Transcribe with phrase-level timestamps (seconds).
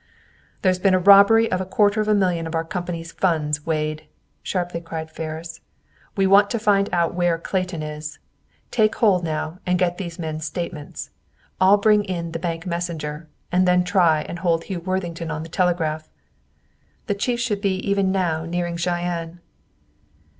[0.63, 4.05] "There's been a robbery of a quarter of a million of our company's funds, Wade,"
[4.41, 5.61] sharply cried Ferris.
[6.17, 8.17] "We want to find out where Clayton is.
[8.71, 11.11] Take hold now and get these men's statements.
[11.59, 15.49] I'll bring in the bank messenger, and then try and hold Hugh Worthington on the
[15.49, 16.09] telegraph.
[17.05, 19.39] The Chief should be even now nearing Cheyenne."